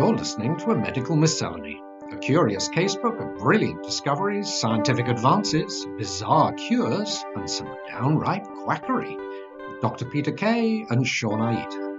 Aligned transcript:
You're 0.00 0.16
listening 0.16 0.56
to 0.60 0.70
a 0.70 0.78
medical 0.78 1.14
miscellany, 1.14 1.78
a 2.10 2.16
curious 2.16 2.70
casebook 2.70 3.20
of 3.20 3.38
brilliant 3.38 3.82
discoveries, 3.82 4.48
scientific 4.50 5.08
advances, 5.08 5.86
bizarre 5.98 6.54
cures, 6.54 7.22
and 7.36 7.50
some 7.50 7.76
downright 7.86 8.44
quackery. 8.64 9.14
Dr. 9.82 10.06
Peter 10.06 10.32
Kay 10.32 10.86
and 10.88 11.06
Sean 11.06 11.40
Aita. 11.40 11.98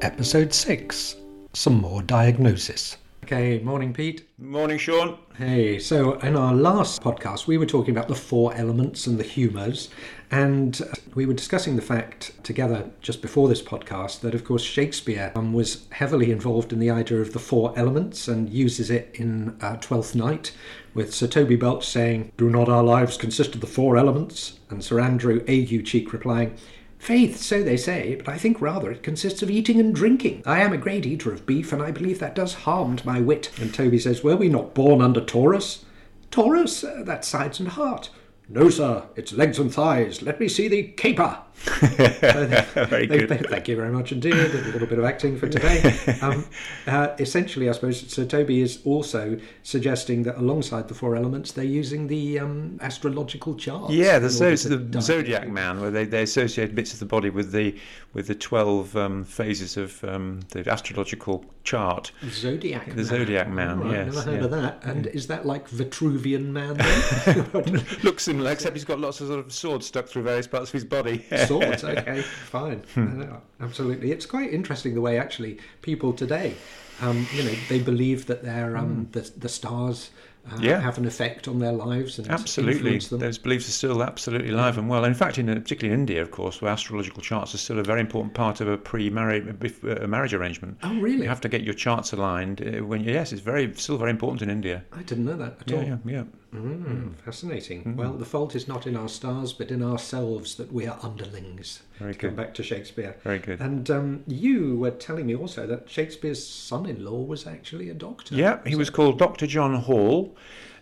Episode 0.00 0.54
6 0.54 1.16
Some 1.52 1.82
More 1.82 2.00
Diagnosis. 2.00 2.96
Okay, 3.24 3.58
morning, 3.60 3.94
Pete. 3.94 4.28
Morning, 4.36 4.76
Sean. 4.76 5.16
Hey, 5.38 5.78
so 5.78 6.18
in 6.18 6.36
our 6.36 6.54
last 6.54 7.00
podcast, 7.00 7.46
we 7.46 7.56
were 7.56 7.64
talking 7.64 7.96
about 7.96 8.06
the 8.06 8.14
four 8.14 8.54
elements 8.54 9.06
and 9.06 9.16
the 9.16 9.24
humours, 9.24 9.88
and 10.30 10.78
we 11.14 11.24
were 11.24 11.32
discussing 11.32 11.74
the 11.74 11.80
fact 11.80 12.32
together 12.44 12.90
just 13.00 13.22
before 13.22 13.48
this 13.48 13.62
podcast 13.62 14.20
that, 14.20 14.34
of 14.34 14.44
course, 14.44 14.62
Shakespeare 14.62 15.32
um, 15.36 15.54
was 15.54 15.86
heavily 15.92 16.32
involved 16.32 16.70
in 16.70 16.80
the 16.80 16.90
idea 16.90 17.18
of 17.22 17.32
the 17.32 17.38
four 17.38 17.72
elements 17.78 18.28
and 18.28 18.50
uses 18.50 18.90
it 18.90 19.08
in 19.14 19.56
uh, 19.62 19.76
Twelfth 19.76 20.14
Night, 20.14 20.52
with 20.92 21.14
Sir 21.14 21.26
Toby 21.26 21.56
Belch 21.56 21.86
saying, 21.86 22.30
Do 22.36 22.50
not 22.50 22.68
our 22.68 22.84
lives 22.84 23.16
consist 23.16 23.54
of 23.54 23.62
the 23.62 23.66
four 23.66 23.96
elements? 23.96 24.58
And 24.68 24.84
Sir 24.84 25.00
Andrew 25.00 25.40
Aguecheek 25.46 26.12
replying, 26.12 26.58
Faith, 27.04 27.36
so 27.36 27.62
they 27.62 27.76
say, 27.76 28.14
but 28.14 28.30
I 28.30 28.38
think 28.38 28.62
rather 28.62 28.90
it 28.90 29.02
consists 29.02 29.42
of 29.42 29.50
eating 29.50 29.78
and 29.78 29.94
drinking. 29.94 30.42
I 30.46 30.62
am 30.62 30.72
a 30.72 30.78
great 30.78 31.04
eater 31.04 31.30
of 31.30 31.44
beef, 31.44 31.70
and 31.70 31.82
I 31.82 31.90
believe 31.90 32.18
that 32.18 32.34
does 32.34 32.54
harm 32.54 32.96
to 32.96 33.06
my 33.06 33.20
wit. 33.20 33.50
And 33.60 33.74
Toby 33.74 33.98
says, 33.98 34.24
Were 34.24 34.36
we 34.36 34.48
not 34.48 34.72
born 34.72 35.02
under 35.02 35.20
Taurus? 35.20 35.84
Taurus? 36.30 36.82
Uh, 36.82 37.02
that's 37.04 37.28
sides 37.28 37.60
and 37.60 37.68
heart. 37.68 38.08
No, 38.48 38.70
sir, 38.70 39.02
it's 39.16 39.34
legs 39.34 39.58
and 39.58 39.70
thighs. 39.70 40.22
Let 40.22 40.40
me 40.40 40.48
see 40.48 40.66
the 40.66 40.82
caper. 40.82 41.40
very 41.64 43.06
they, 43.06 43.18
good. 43.18 43.28
they- 43.28 43.38
thank 43.38 43.68
you 43.68 43.76
very 43.76 43.90
much 43.90 44.12
indeed. 44.12 44.34
A 44.34 44.48
little 44.72 44.86
bit 44.86 44.98
of 44.98 45.04
acting 45.04 45.36
for 45.38 45.48
today. 45.48 45.94
Um, 46.24 46.46
uh, 46.86 47.08
essentially, 47.18 47.68
I 47.68 47.72
suppose 47.72 48.00
Sir 48.10 48.24
Toby 48.24 48.60
is 48.62 48.78
also 48.84 49.38
suggesting 49.62 50.22
that 50.22 50.38
alongside 50.38 50.88
the 50.88 50.94
four 50.94 51.16
elements, 51.16 51.52
they're 51.52 51.64
using 51.64 52.06
the 52.06 52.38
um, 52.38 52.78
astrological 52.80 53.54
charts. 53.56 53.92
Yeah, 53.92 54.18
the, 54.18 54.26
in 54.26 54.30
zo- 54.30 54.44
order 54.44 54.52
it's 54.54 54.62
to 54.62 54.76
the 54.76 55.02
zodiac 55.02 55.48
man, 55.48 55.80
where 55.80 55.90
they, 55.90 56.04
they 56.04 56.22
associate 56.22 56.74
bits 56.74 56.92
of 56.94 56.98
the 57.00 57.04
body 57.06 57.30
with 57.30 57.52
the 57.52 57.76
with 58.14 58.26
the 58.28 58.34
twelve 58.34 58.96
um, 58.96 59.24
phases 59.24 59.76
of 59.76 60.02
um, 60.04 60.40
the 60.50 60.60
astrological 60.70 61.44
chart. 61.64 62.12
Zodiac 62.28 62.86
The 62.90 62.94
man. 62.96 63.04
Zodiac 63.04 63.48
man, 63.48 63.80
right, 63.80 63.92
yes, 64.06 64.14
Never 64.14 64.22
heard 64.30 64.38
yeah. 64.38 64.44
of 64.44 64.50
that. 64.52 64.84
And 64.84 65.06
is 65.08 65.26
that 65.26 65.44
like 65.46 65.68
Vitruvian 65.68 66.46
man 66.52 66.76
then? 67.64 67.84
Looks 68.02 68.22
similar, 68.24 68.52
except 68.52 68.76
he's 68.76 68.84
got 68.84 69.00
lots 69.00 69.20
of 69.20 69.26
sort 69.28 69.40
of 69.44 69.52
swords 69.52 69.86
stuck 69.86 70.06
through 70.06 70.22
various 70.22 70.46
parts 70.46 70.70
of 70.70 70.72
his 70.74 70.84
body. 70.84 71.24
Swords, 71.46 71.84
okay, 71.92 72.22
fine. 72.22 72.82
Hmm. 72.94 73.22
Absolutely. 73.60 74.12
It's 74.12 74.26
quite 74.26 74.52
interesting 74.52 74.94
the 74.94 75.00
way 75.00 75.18
actually 75.18 75.58
people 75.82 76.12
today, 76.12 76.54
um, 77.00 77.28
you 77.32 77.42
know, 77.42 77.54
they 77.68 77.78
believe 77.80 78.26
that 78.26 78.42
their 78.42 78.76
um, 78.76 79.08
the, 79.12 79.30
the 79.36 79.48
stars 79.48 80.10
uh, 80.10 80.56
Hmm. 80.56 80.62
Yeah. 80.62 80.80
have 80.80 80.98
an 80.98 81.06
effect 81.06 81.48
on 81.48 81.58
their 81.58 81.72
lives 81.72 82.18
and 82.18 82.30
Absolutely, 82.30 82.98
those 82.98 83.38
beliefs 83.38 83.66
are 83.66 83.72
still 83.72 84.02
absolutely 84.02 84.50
alive 84.50 84.76
and 84.76 84.90
well. 84.90 85.04
In 85.06 85.14
fact, 85.14 85.38
in 85.38 85.48
uh, 85.48 85.54
particularly 85.54 85.94
in 85.94 86.00
India, 86.00 86.20
of 86.20 86.30
course, 86.32 86.60
where 86.60 86.70
astrological 86.70 87.22
charts 87.22 87.54
are 87.54 87.58
still 87.58 87.78
a 87.78 87.82
very 87.82 88.00
important 88.02 88.34
part 88.34 88.60
of 88.60 88.68
a 88.68 88.76
pre-marriage 88.76 89.46
uh, 89.84 90.06
marriage 90.06 90.34
arrangement. 90.34 90.76
Oh, 90.82 90.94
really? 91.00 91.22
You 91.22 91.28
have 91.30 91.40
to 91.40 91.48
get 91.48 91.62
your 91.62 91.72
charts 91.72 92.12
aligned. 92.12 92.60
Uh, 92.60 92.84
when 92.84 93.02
yes, 93.04 93.32
it's 93.32 93.40
very 93.40 93.72
still 93.74 93.96
very 93.96 94.10
important 94.10 94.42
in 94.42 94.50
India. 94.50 94.84
I 94.92 95.02
didn't 95.02 95.24
know 95.24 95.36
that 95.38 95.56
at 95.62 95.70
Yeah, 95.70 95.76
all. 95.78 95.84
yeah, 95.84 95.96
yeah. 96.04 96.22
Mm, 96.54 97.16
fascinating. 97.16 97.82
Hmm. 97.82 97.96
Well, 97.96 98.12
the 98.12 98.24
fault 98.24 98.54
is 98.54 98.68
not 98.68 98.86
in 98.86 98.96
our 98.96 99.08
stars, 99.08 99.52
but 99.52 99.70
in 99.70 99.82
ourselves 99.82 100.54
that 100.56 100.72
we 100.72 100.86
are 100.86 100.98
underlings. 101.02 101.82
Very 101.98 102.12
To 102.14 102.18
Come 102.18 102.34
back 102.36 102.54
to 102.54 102.62
Shakespeare. 102.62 103.16
Very 103.24 103.38
good. 103.38 103.60
And 103.60 103.90
um, 103.90 104.24
you 104.26 104.76
were 104.76 104.92
telling 104.92 105.26
me 105.26 105.34
also 105.34 105.66
that 105.66 105.90
Shakespeare's 105.90 106.46
son-in-law 106.46 107.22
was 107.22 107.46
actually 107.46 107.90
a 107.90 107.94
doctor. 107.94 108.34
Yeah, 108.34 108.60
he 108.64 108.76
was 108.76 108.90
called 108.90 109.18
Dr. 109.18 109.46
John 109.46 109.74
Hall. 109.74 110.36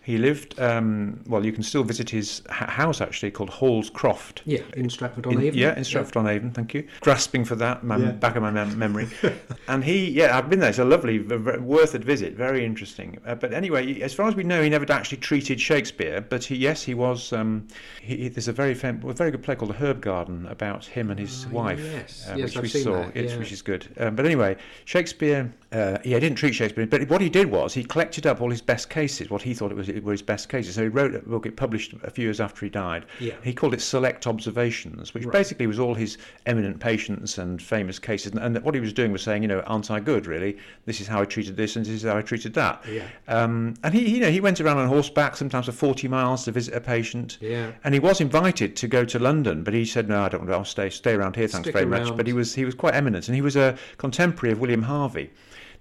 He 0.04 0.18
lived, 0.18 0.58
um, 0.60 1.20
well, 1.28 1.46
you 1.46 1.52
can 1.52 1.62
still 1.62 1.84
visit 1.84 2.10
his 2.10 2.42
h- 2.50 2.68
house 2.68 3.00
actually, 3.00 3.30
called 3.30 3.50
Hall's 3.50 3.88
Croft. 3.88 4.42
Yeah, 4.44 4.62
in 4.76 4.90
Stratford 4.90 5.26
on 5.28 5.40
Avon. 5.40 5.56
yeah, 5.56 5.76
in 5.76 5.84
Stratford 5.84 6.16
on 6.16 6.26
Avon. 6.26 6.50
Thank 6.50 6.74
you. 6.74 6.88
Grasping 7.02 7.44
for 7.44 7.54
that, 7.54 7.84
my, 7.84 7.98
Yeah. 7.98 8.10
back 8.10 8.34
of 8.34 8.42
my 8.42 8.50
mem- 8.50 8.76
memory. 8.76 9.08
and 9.68 9.84
he, 9.84 10.10
yeah, 10.10 10.36
I've 10.36 10.50
been 10.50 10.58
there. 10.58 10.70
It's 10.70 10.80
a 10.80 10.84
lovely, 10.84 11.20
worth 11.20 11.94
a 11.94 12.00
visit. 12.00 12.34
Very 12.34 12.64
interesting. 12.64 13.16
Uh, 13.24 13.36
but 13.36 13.52
anyway, 13.54 14.00
as 14.00 14.12
far 14.12 14.26
as 14.26 14.34
we 14.34 14.42
know, 14.42 14.60
he 14.60 14.68
never 14.68 14.90
actually 14.92 15.18
treated 15.18 15.60
Shakespeare. 15.60 16.20
But 16.20 16.42
he, 16.42 16.56
yes, 16.56 16.82
he 16.82 16.94
was. 16.94 17.32
Um, 17.32 17.68
he, 18.00 18.16
he- 18.16 18.28
there's 18.28 18.48
a 18.48 18.52
very 18.52 18.74
fam- 18.74 19.02
a 19.06 19.12
very 19.12 19.30
good 19.30 19.42
play 19.44 19.54
called 19.54 19.70
The 19.70 19.76
Herb 19.76 20.00
Garden 20.00 20.46
about 20.48 20.84
him 20.84 21.10
and 21.10 21.20
his 21.20 21.46
Ah, 21.48 21.52
wife, 21.52 21.78
yes. 21.80 22.26
uh, 22.28 22.34
Yes, 22.36 22.48
which 22.48 22.56
I've 22.56 22.62
we 22.64 22.68
saw, 22.70 23.08
yeah. 23.14 23.36
which 23.38 23.52
is 23.52 23.62
good. 23.62 23.86
Um, 23.98 24.16
but 24.16 24.26
anyway, 24.26 24.56
Shakespeare, 24.84 25.52
uh, 25.70 25.98
yeah, 26.04 26.16
he 26.16 26.20
didn't 26.20 26.36
treat 26.38 26.54
Shakespeare, 26.56 26.86
but 26.86 27.08
what 27.08 27.20
he 27.20 27.28
did 27.28 27.46
was 27.48 27.72
he 27.72 27.84
collected 27.84 28.26
up 28.26 28.40
all 28.40 28.50
his 28.50 28.60
best 28.62 28.90
cases, 28.90 29.30
what 29.30 29.42
he 29.42 29.54
thought 29.54 29.70
it 29.70 29.76
was 29.76 29.91
were 30.00 30.12
his 30.12 30.22
best 30.22 30.48
cases. 30.48 30.74
So 30.74 30.82
he 30.82 30.88
wrote 30.88 31.14
a 31.14 31.20
book, 31.20 31.46
it 31.46 31.56
published 31.56 31.94
a 32.02 32.10
few 32.10 32.24
years 32.24 32.40
after 32.40 32.64
he 32.66 32.70
died. 32.70 33.06
Yeah. 33.20 33.34
He 33.42 33.52
called 33.52 33.74
it 33.74 33.80
Select 33.80 34.26
Observations, 34.26 35.14
which 35.14 35.24
Right. 35.24 35.32
basically 35.32 35.66
was 35.66 35.78
all 35.78 35.94
his 35.94 36.18
eminent 36.46 36.80
patients 36.80 37.38
and 37.38 37.60
famous 37.62 37.98
cases. 37.98 38.32
And, 38.32 38.40
and 38.56 38.64
what 38.64 38.74
he 38.74 38.80
was 38.80 38.92
doing 38.92 39.12
was 39.12 39.22
saying, 39.22 39.42
you 39.42 39.48
know, 39.48 39.60
aren't 39.60 39.90
I 39.90 40.00
good, 40.00 40.26
really? 40.26 40.56
This 40.86 41.00
is 41.00 41.06
how 41.06 41.20
I 41.20 41.24
treated 41.24 41.56
this, 41.56 41.76
and 41.76 41.84
this 41.84 41.92
is 41.94 42.02
how 42.02 42.16
I 42.16 42.22
treated 42.22 42.54
that. 42.54 42.82
Yeah. 42.88 43.06
Um, 43.28 43.74
and 43.82 43.94
he, 43.94 44.08
you 44.16 44.20
know, 44.20 44.30
he 44.30 44.40
went 44.40 44.60
around 44.60 44.78
on 44.78 44.88
horseback, 44.88 45.36
sometimes 45.36 45.66
for 45.66 45.72
40 45.72 46.08
miles 46.08 46.44
to 46.44 46.52
visit 46.52 46.74
a 46.74 46.80
patient. 46.80 47.38
Yeah. 47.40 47.72
And 47.84 47.94
he 47.94 48.00
was 48.00 48.20
invited 48.20 48.76
to 48.76 48.88
go 48.88 49.04
to 49.04 49.18
London, 49.18 49.62
but 49.64 49.74
he 49.74 49.84
said, 49.84 50.08
"No, 50.08 50.22
I 50.22 50.28
don't. 50.28 50.40
want 50.42 50.50
to. 50.50 50.56
I'll 50.56 50.64
stay 50.64 50.90
stay 50.90 51.14
around 51.14 51.36
here. 51.36 51.48
Thanks 51.48 51.64
Stick 51.66 51.74
very 51.74 51.86
much." 51.86 52.16
But 52.16 52.26
he 52.26 52.32
was 52.32 52.54
he 52.54 52.64
was 52.64 52.74
quite 52.74 52.94
eminent, 52.94 53.28
and 53.28 53.34
he 53.34 53.40
was 53.42 53.56
a 53.56 53.76
contemporary 53.98 54.52
of 54.52 54.60
William 54.60 54.82
Harvey. 54.82 55.30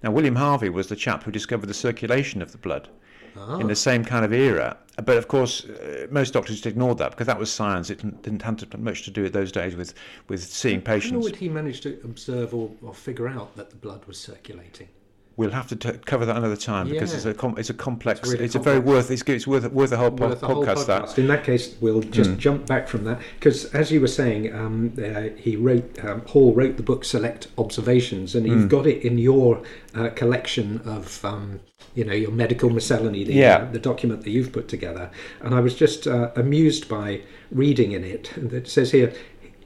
Now, 0.02 0.10
William 0.10 0.34
Harvey 0.36 0.68
was 0.68 0.88
the 0.88 0.96
chap 0.96 1.22
who 1.22 1.30
discovered 1.30 1.66
the 1.66 1.74
circulation 1.74 2.42
of 2.42 2.50
the 2.50 2.58
blood 2.58 2.88
Ah. 3.36 3.58
in 3.58 3.66
the 3.66 3.76
same 3.76 4.04
kind 4.04 4.24
of 4.24 4.32
era. 4.32 4.76
But 4.96 5.16
of 5.16 5.26
course, 5.26 5.64
uh, 5.64 6.06
most 6.10 6.34
doctors 6.34 6.56
just 6.56 6.66
ignored 6.66 6.98
that 6.98 7.12
because 7.12 7.26
that 7.26 7.38
was 7.38 7.50
science. 7.50 7.88
It 7.88 7.98
didn't, 7.98 8.22
didn't 8.22 8.42
have 8.42 8.78
much 8.78 9.04
to 9.04 9.10
do 9.10 9.22
with 9.22 9.32
those 9.32 9.50
days 9.50 9.74
with 9.74 9.94
with 10.28 10.42
seeing 10.42 10.82
patients. 10.82 11.12
How 11.12 11.20
would 11.20 11.36
he 11.36 11.48
manage 11.48 11.80
to 11.82 11.98
observe 12.04 12.54
or, 12.54 12.70
or 12.82 12.92
figure 12.94 13.28
out 13.28 13.56
that 13.56 13.70
the 13.70 13.76
blood 13.76 14.04
was 14.04 14.18
circulating? 14.18 14.88
We'll 15.36 15.50
have 15.50 15.66
to 15.68 15.76
t- 15.76 15.92
cover 16.04 16.26
that 16.26 16.36
another 16.36 16.56
time 16.56 16.88
because 16.88 17.14
it's 17.14 17.24
a 17.24 17.32
com- 17.32 17.54
it's 17.56 17.70
a 17.70 17.74
complex. 17.74 18.20
It's 18.20 18.32
It's, 18.32 18.54
really 18.54 18.60
a 18.60 18.64
very 18.64 18.78
worth. 18.80 19.10
It's, 19.10 19.22
it's 19.22 19.46
worth 19.46 19.70
worth 19.72 19.92
a 19.92 19.96
whole 19.96 20.10
po- 20.10 20.28
Worth 20.28 20.42
a 20.42 20.46
whole 20.46 20.64
podcast. 20.66 20.86
That 20.86 21.18
In 21.18 21.26
that 21.28 21.44
case, 21.44 21.74
we'll 21.80 22.02
just 22.02 22.36
jump 22.38 22.66
back 22.66 22.86
from 22.88 23.04
that 23.04 23.20
because, 23.38 23.64
as 23.74 23.90
you 23.90 24.00
were 24.00 24.08
saying, 24.08 24.54
um, 24.54 24.92
uh, 24.98 25.22
he 25.36 25.56
wrote 25.56 26.04
um, 26.04 26.20
Hall 26.26 26.52
wrote 26.54 26.76
the 26.76 26.82
book 26.82 27.04
Select 27.04 27.48
Observations, 27.56 28.34
and 28.34 28.46
you've 28.46 28.68
got 28.68 28.86
it 28.86 29.02
in 29.02 29.18
your 29.18 29.62
uh, 29.94 30.10
collection 30.10 30.80
of. 30.84 31.24
Um, 31.24 31.60
you 31.94 32.04
know 32.04 32.14
your 32.14 32.30
medical 32.30 32.70
miscellany, 32.70 33.22
the, 33.24 33.34
Yeah. 33.34 33.56
uh, 33.56 33.70
the 33.70 33.78
document 33.78 34.22
that 34.22 34.30
you've 34.30 34.50
put 34.52 34.66
together, 34.66 35.10
and 35.42 35.54
I 35.54 35.60
was 35.60 35.74
just 35.74 36.06
uh, 36.06 36.30
amused 36.36 36.88
by 36.88 37.20
reading 37.50 37.92
in 37.92 38.02
it. 38.02 38.32
It 38.36 38.66
says 38.66 38.92
here, 38.92 39.12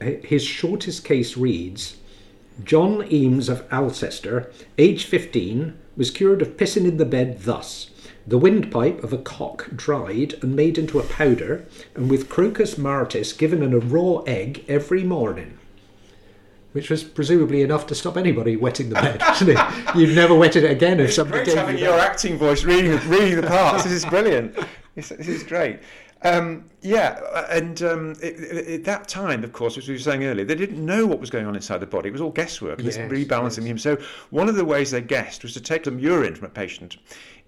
his 0.01 0.43
shortest 0.43 1.05
case 1.05 1.37
reads, 1.37 1.95
John 2.63 3.05
Eames 3.11 3.49
of 3.49 3.67
Alcester, 3.71 4.51
age 4.77 5.05
15, 5.05 5.77
was 5.95 6.11
cured 6.11 6.41
of 6.41 6.57
pissing 6.57 6.87
in 6.87 6.97
the 6.97 7.05
bed 7.05 7.41
thus. 7.41 7.91
The 8.25 8.37
windpipe 8.37 9.03
of 9.03 9.13
a 9.13 9.17
cock 9.17 9.69
dried 9.75 10.35
and 10.41 10.55
made 10.55 10.77
into 10.77 10.99
a 10.99 11.03
powder, 11.03 11.65
and 11.95 12.09
with 12.09 12.29
Crocus 12.29 12.77
martis 12.77 13.31
given 13.31 13.63
in 13.63 13.73
a 13.73 13.79
raw 13.79 14.17
egg 14.27 14.65
every 14.67 15.03
morning. 15.03 15.57
Which 16.73 16.89
was 16.89 17.03
presumably 17.03 17.61
enough 17.61 17.87
to 17.87 17.95
stop 17.95 18.17
anybody 18.17 18.55
wetting 18.55 18.89
the 18.89 18.95
bed, 18.95 19.21
isn't 19.35 19.49
it? 19.49 19.95
You'd 19.95 20.15
never 20.15 20.35
wetted 20.35 20.63
it 20.63 20.71
again 20.71 20.99
if 20.99 21.13
somebody 21.13 21.43
great 21.43 21.47
gave 21.47 21.57
having 21.57 21.77
you 21.77 21.85
your 21.85 21.99
acting 21.99 22.37
voice 22.37 22.63
reading 22.63 22.91
reading 23.09 23.39
the 23.39 23.47
parts. 23.47 23.83
This 23.83 23.93
is 23.93 24.05
brilliant. 24.05 24.57
This, 24.93 25.09
this 25.09 25.27
is 25.27 25.43
great. 25.43 25.79
Um, 26.33 26.69
yeah, 26.81 27.19
and 27.49 27.81
um, 27.81 28.11
at 28.23 28.83
that 28.85 29.07
time, 29.07 29.43
of 29.43 29.51
course, 29.51 29.77
as 29.77 29.87
we 29.87 29.95
were 29.95 29.99
saying 29.99 30.23
earlier, 30.23 30.45
they 30.45 30.55
didn't 30.55 30.83
know 30.83 31.05
what 31.05 31.19
was 31.19 31.29
going 31.29 31.45
on 31.45 31.55
inside 31.55 31.79
the 31.79 31.87
body. 31.87 32.09
It 32.09 32.11
was 32.11 32.21
all 32.21 32.31
guesswork. 32.31 32.79
This 32.79 32.97
Yes, 32.97 33.11
rebalancing 33.11 33.63
yes. 33.63 33.65
him. 33.65 33.77
So 33.77 33.97
one 34.29 34.47
of 34.47 34.55
the 34.55 34.63
ways 34.65 34.91
they 34.91 35.01
guessed 35.01 35.43
was 35.43 35.53
to 35.53 35.61
take 35.61 35.85
some 35.85 35.99
urine 35.99 36.35
from 36.35 36.45
a 36.45 36.49
patient 36.49 36.97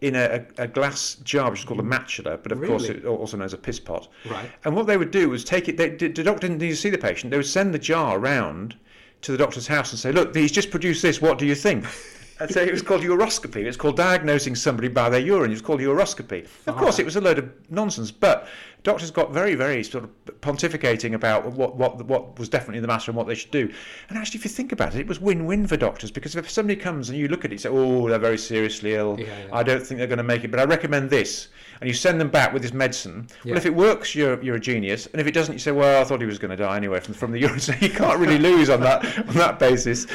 in 0.02 0.16
a, 0.16 0.46
a, 0.58 0.68
glass 0.68 1.16
jar, 1.24 1.52
which 1.52 1.60
is 1.60 1.66
called 1.66 1.80
a 1.80 1.84
matula, 1.84 2.42
but 2.42 2.52
of 2.52 2.62
course 2.64 2.88
Really? 2.88 3.02
it 3.02 3.06
also 3.06 3.38
known 3.38 3.46
as 3.46 3.54
a 3.54 3.58
piss 3.58 3.80
pot. 3.80 4.08
Right. 4.30 4.50
And 4.66 4.76
what 4.76 4.88
they 4.88 4.98
would 4.98 5.12
do 5.12 5.30
was 5.30 5.44
take 5.44 5.68
it. 5.68 5.78
They, 5.78 5.90
the 5.90 6.10
doctor 6.10 6.48
didn't 6.48 6.60
need 6.60 6.70
to 6.70 6.76
see 6.76 6.90
the 6.90 6.98
patient. 6.98 7.32
They 7.32 7.38
would 7.38 7.46
send 7.46 7.74
the 7.74 7.80
jar 7.80 8.18
around 8.18 8.76
to 9.22 9.32
the 9.32 9.38
doctor's 9.38 9.68
house 9.68 9.92
and 9.92 10.00
say, 10.00 10.12
"Look, 10.12 10.36
he's 10.36 10.52
just 10.52 10.72
produced 10.72 11.02
this. 11.02 11.22
What 11.22 11.38
do 11.38 11.46
you 11.46 11.56
think?" 11.56 11.86
And 12.40 12.50
so 12.50 12.62
it 12.62 12.72
was 12.72 12.82
called 12.82 13.02
uroscopy. 13.02 13.66
It's 13.66 13.76
called 13.78 13.98
diagnosing 13.98 14.56
somebody 14.56 14.88
by 14.88 15.10
their 15.10 15.20
urine. 15.20 15.52
It 15.52 15.56
was 15.56 15.62
called 15.62 15.82
uroscopy. 15.82 16.48
Of 16.68 16.76
course, 16.78 16.98
it 17.00 17.06
was 17.06 17.16
a 17.18 17.22
load 17.22 17.38
of 17.38 17.50
nonsense, 17.70 18.12
but 18.12 18.48
doctors 18.84 19.12
got 19.12 19.32
very, 19.34 19.56
very 19.56 19.84
sort 19.84 20.06
of 20.06 20.10
pontificating 20.40 21.14
about 21.16 21.46
what, 21.52 21.76
what, 21.76 22.06
what 22.06 22.40
was 22.40 22.48
definitely 22.48 22.80
the 22.80 22.88
matter 22.88 23.12
and 23.12 23.18
what 23.18 23.28
they 23.28 23.36
should 23.36 23.52
do. 23.52 23.70
And 24.08 24.18
actually, 24.18 24.38
if 24.38 24.46
you 24.46 24.50
think 24.50 24.72
about 24.72 24.96
it, 24.96 25.02
it 25.02 25.08
was 25.08 25.20
win-win 25.20 25.68
for 25.68 25.76
doctors 25.76 26.12
because 26.12 26.36
if 26.38 26.50
somebody 26.50 26.80
comes 26.80 27.10
and 27.10 27.18
you 27.18 27.28
look 27.28 27.44
at 27.44 27.52
it 27.52 27.56
and 27.56 27.62
say, 27.62 27.70
oh, 27.70 28.08
they're 28.08 28.18
very 28.20 28.38
seriously 28.38 28.96
ill, 28.96 29.18
Yeah, 29.20 29.26
yeah. 29.26 29.48
I 29.52 29.64
don't 29.64 29.86
think 29.86 29.98
they're 29.98 30.08
going 30.08 30.18
to 30.18 30.24
make 30.24 30.46
it, 30.46 30.52
but 30.52 30.62
I 30.62 30.64
recommend 30.64 31.10
this, 31.10 31.50
and 31.82 31.90
you 31.90 31.94
send 31.94 32.22
them 32.22 32.30
back 32.30 32.54
with 32.54 32.62
this 32.62 32.74
medicine, 32.74 33.28
Yeah. 33.44 33.52
well, 33.52 33.58
if 33.58 33.66
it 33.66 33.76
works, 33.76 34.16
you're, 34.16 34.42
you're 34.42 34.56
a 34.56 34.60
genius, 34.62 35.08
and 35.08 35.20
if 35.20 35.28
it 35.28 35.34
doesn't, 35.34 35.54
you 35.54 35.60
say, 35.60 35.72
well, 35.72 36.02
I 36.02 36.06
thought 36.06 36.22
he 36.22 36.28
was 36.28 36.40
going 36.40 36.52
to 36.52 36.58
die 36.58 36.78
anyway 36.78 37.02
from, 37.02 37.16
from 37.16 37.32
the 37.32 37.40
urine, 37.40 37.60
so 37.68 37.74
you 37.82 37.90
can't 37.90 38.18
really 38.18 38.40
lose 38.40 38.70
on 38.70 38.80
that 38.82 39.06
on 39.28 39.36
that 39.36 39.60
basis. 39.60 40.08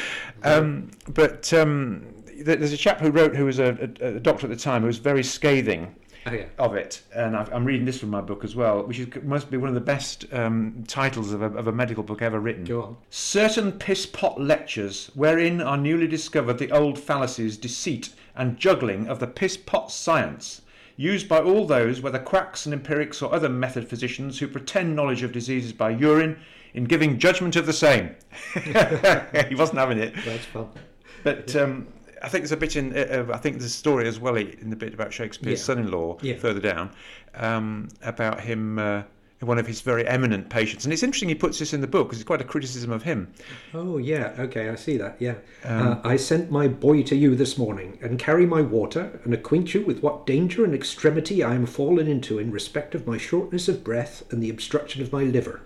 Um, 0.43 0.91
but 1.09 1.53
um, 1.53 2.07
there's 2.43 2.73
a 2.73 2.77
chap 2.77 3.01
who 3.01 3.11
wrote, 3.11 3.35
who 3.37 3.45
was 3.45 3.59
a, 3.59 3.89
a, 4.01 4.17
a 4.17 4.21
doctor 4.21 4.47
at 4.47 4.51
the 4.51 4.57
time, 4.63 4.83
who 4.83 4.87
was 4.87 4.99
very 4.99 5.23
scathing 5.23 5.95
Oh, 6.27 6.33
yeah. 6.33 6.47
of 6.59 6.75
it, 6.75 7.03
and 7.15 7.37
I've, 7.37 7.53
I'm 7.53 7.67
reading 7.67 7.85
this 7.85 7.99
from 8.01 8.09
my 8.09 8.23
book 8.23 8.45
as 8.45 8.57
well, 8.57 8.83
which 8.85 8.99
is, 8.99 9.09
must 9.25 9.51
be 9.51 9.59
one 9.59 9.69
of 9.69 9.75
the 9.75 9.81
best 9.83 10.25
um, 10.33 10.83
titles 10.89 11.35
of 11.35 11.43
a, 11.43 11.47
of 11.51 11.67
a 11.67 11.73
medical 11.73 12.03
book 12.03 12.23
ever 12.23 12.41
written. 12.41 12.65
Go 12.65 12.83
on. 12.83 12.97
Certain 13.11 13.71
piss 13.73 14.07
pot 14.07 14.41
lectures, 14.41 15.11
wherein 15.15 15.61
are 15.61 15.77
newly 15.77 16.07
discovered 16.07 16.59
the 16.59 16.71
old 16.73 16.99
fallacies, 16.99 17.59
deceit, 17.59 18.09
and 18.35 18.57
juggling 18.57 19.07
of 19.07 19.21
the 19.21 19.27
piss 19.27 19.59
pot 19.59 19.93
science, 19.93 20.63
used 20.97 21.29
by 21.29 21.41
all 21.41 21.67
those, 21.67 22.01
whether 22.01 22.19
quacks 22.19 22.65
and 22.65 22.73
empirics 22.73 23.21
or 23.21 23.35
other 23.35 23.51
method 23.51 23.87
physicians, 23.87 24.39
who 24.39 24.49
pretend 24.49 24.97
knowledge 24.97 25.23
of 25.23 25.31
diseases 25.31 25.75
by 25.75 25.91
urine, 25.91 26.39
in 26.73 26.85
giving 26.85 27.19
judgment 27.19 27.55
of 27.55 27.67
the 27.67 27.73
same. 27.73 28.15
he 29.49 29.55
wasn't 29.55 29.79
having 29.79 29.99
it. 29.99 30.15
That's 30.25 30.47
fun. 30.47 30.69
But 31.23 31.55
um, 31.55 31.87
I 32.25 32.29
think 32.29 32.43
there's 32.43 32.53
a 32.53 32.57
bit 32.57 32.75
in. 32.77 32.97
Uh, 32.97 33.27
I 33.33 33.37
think 33.37 33.57
there's 33.59 33.71
a 33.71 33.75
story 33.75 34.09
as 34.09 34.19
well 34.19 34.37
in 34.37 34.71
the 34.71 34.77
bit 34.77 34.95
about 34.95 35.13
Shakespeare's 35.13 35.61
Yeah. 35.61 35.65
son-in-law 35.65 36.19
Yeah. 36.23 36.37
further 36.37 36.61
down 36.61 36.91
um, 37.35 37.89
about 38.03 38.41
him. 38.41 38.79
Uh, 38.79 39.03
one 39.41 39.59
of 39.59 39.67
his 39.67 39.83
very 39.83 40.07
eminent 40.07 40.49
patients, 40.49 40.87
and 40.87 40.93
it's 40.93 41.03
interesting 41.03 41.29
he 41.29 41.35
puts 41.35 41.59
this 41.59 41.75
in 41.75 41.83
the 41.83 41.87
book 41.87 42.07
because 42.09 42.19
it's 42.19 42.27
quite 42.27 42.41
a 42.41 42.45
criticism 42.45 42.91
of 42.91 43.03
him. 43.03 43.29
Oh, 43.75 43.99
yeah. 43.99 44.33
Okay, 44.39 44.71
I 44.71 44.75
see 44.75 44.97
that. 44.97 45.17
Yeah. 45.19 45.35
Um, 45.65 45.89
uh, 45.89 45.97
I 46.03 46.17
sent 46.17 46.51
my 46.51 46.67
boy 46.67 47.03
to 47.03 47.15
you 47.17 47.35
this 47.37 47.59
morning, 47.59 47.99
and 48.01 48.19
carry 48.19 48.47
my 48.47 48.63
water, 48.63 49.21
and 49.23 49.35
acquaint 49.35 49.75
you 49.75 49.83
with 49.85 50.03
what 50.03 50.25
danger 50.25 50.65
and 50.65 50.75
extremity 50.75 51.43
I 51.43 51.55
am 51.55 51.67
fallen 51.67 52.07
into 52.09 52.39
in 52.39 52.53
respect 52.53 52.95
of 52.95 53.07
my 53.07 53.19
shortness 53.19 53.69
of 53.69 53.85
breath 53.85 54.23
and 54.31 54.43
the 54.43 54.49
obstruction 54.49 55.03
of 55.03 55.13
my 55.13 55.25
liver. 55.25 55.61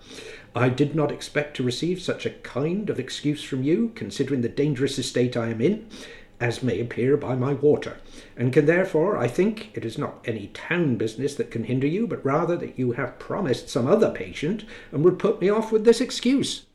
I 0.53 0.67
did 0.67 0.93
not 0.93 1.09
expect 1.11 1.55
to 1.57 1.63
receive 1.63 2.01
such 2.01 2.25
a 2.25 2.31
kind 2.31 2.89
of 2.89 2.99
excuse 2.99 3.43
from 3.43 3.63
you, 3.63 3.93
considering 3.95 4.41
the 4.41 4.49
dangerous 4.49 4.99
estate 4.99 5.37
I 5.37 5.51
am 5.51 5.61
in, 5.61 5.85
as 6.39 6.63
may 6.63 6.79
appear 6.79 7.17
by 7.17 7.35
my 7.35 7.53
water, 7.53 7.97
and 8.37 8.53
can 8.53 8.65
therefore, 8.65 9.17
I 9.17 9.27
think, 9.27 9.71
it 9.73 9.83
is 9.83 9.97
not 9.97 10.23
any 10.25 10.47
town 10.47 10.95
business 10.95 11.35
that 11.35 11.51
can 11.51 11.65
hinder 11.65 11.87
you, 11.87 12.07
but 12.07 12.23
rather 12.23 12.55
that 12.57 12.79
you 12.79 12.93
have 12.93 13.19
promised 13.19 13.69
some 13.69 13.87
other 13.87 14.09
patient, 14.09 14.63
and 14.91 15.03
would 15.03 15.19
put 15.19 15.41
me 15.41 15.49
off 15.49 15.71
with 15.71 15.83
this 15.83 16.01
excuse. 16.01 16.65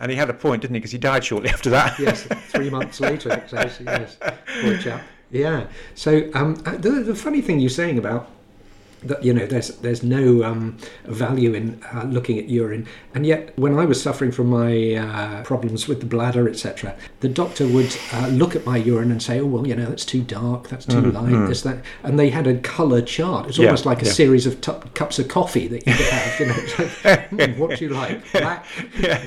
And 0.00 0.10
he 0.10 0.16
had 0.16 0.30
a 0.30 0.34
point, 0.34 0.62
didn't 0.62 0.74
he? 0.74 0.80
Because 0.80 0.92
he 0.92 0.98
died 0.98 1.24
shortly 1.24 1.50
after 1.50 1.70
that. 1.70 1.98
yes, 1.98 2.24
three 2.48 2.70
months 2.70 2.98
later, 2.98 3.32
exactly. 3.32 3.86
Yes, 3.86 4.16
poor 4.62 4.78
chap. 4.78 5.02
Yeah. 5.30 5.66
So 5.94 6.30
um, 6.34 6.62
uh, 6.66 6.76
the, 6.76 6.90
the 6.90 7.14
funny 7.14 7.40
thing 7.40 7.58
you're 7.58 7.70
saying 7.70 7.98
about 7.98 8.28
that, 9.04 9.24
you 9.24 9.32
know, 9.32 9.46
there's 9.46 9.68
there's 9.78 10.02
no 10.02 10.44
um, 10.44 10.76
value 11.04 11.54
in 11.54 11.82
uh, 11.94 12.04
looking 12.04 12.38
at 12.38 12.48
urine, 12.48 12.86
and 13.14 13.26
yet 13.26 13.52
when 13.58 13.78
I 13.78 13.84
was 13.84 14.00
suffering 14.02 14.32
from 14.32 14.48
my 14.48 14.94
uh, 14.94 15.42
problems 15.44 15.88
with 15.88 16.00
the 16.00 16.06
bladder, 16.06 16.48
etc., 16.48 16.96
the 17.20 17.28
doctor 17.28 17.66
would 17.66 17.96
uh, 18.12 18.28
look 18.28 18.54
at 18.56 18.64
my 18.66 18.76
urine 18.76 19.10
and 19.10 19.22
say, 19.22 19.40
"Oh 19.40 19.46
well, 19.46 19.66
you 19.66 19.74
know, 19.76 19.86
that's 19.86 20.04
too 20.04 20.22
dark, 20.22 20.68
that's 20.68 20.86
too 20.86 21.00
light, 21.00 21.46
this 21.48 21.62
that," 21.62 21.84
and 22.02 22.18
they 22.18 22.30
had 22.30 22.46
a 22.46 22.58
colour 22.58 23.02
chart. 23.02 23.46
It's 23.48 23.58
Yeah, 23.58 23.66
almost 23.66 23.86
like 23.86 24.02
a 24.02 24.06
yeah. 24.06 24.12
series 24.12 24.46
of 24.46 24.60
tu- 24.60 24.80
cups 24.94 25.18
of 25.18 25.28
coffee 25.28 25.68
that 25.68 25.86
you 25.86 25.92
could 25.94 26.06
have. 26.06 26.40
You 26.40 26.46
know, 26.46 26.88
like, 27.04 27.28
"Hmm, 27.54 27.60
what 27.60 27.78
do 27.78 27.84
you 27.84 27.90
like? 27.90 28.30
Black. 28.32 28.64
yeah. 29.00 29.26